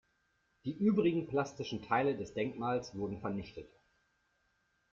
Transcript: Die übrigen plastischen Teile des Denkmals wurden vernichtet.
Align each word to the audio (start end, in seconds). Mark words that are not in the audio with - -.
Die 0.65 0.73
übrigen 0.75 1.27
plastischen 1.27 1.83
Teile 1.83 2.17
des 2.17 2.33
Denkmals 2.33 2.95
wurden 2.95 3.19
vernichtet. 3.21 3.69